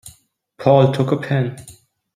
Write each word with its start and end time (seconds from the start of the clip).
Paul 0.57 0.93
took 0.93 1.11
a 1.11 1.17
pen. 1.17 1.63